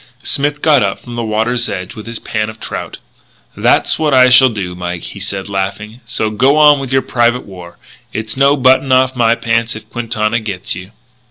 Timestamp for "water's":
1.23-1.69